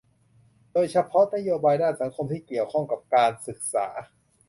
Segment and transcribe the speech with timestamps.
[0.71, 3.87] โดยเฉพาะนโยบายด้านสังคมที่เกี่ยวข้องกับการศึกษา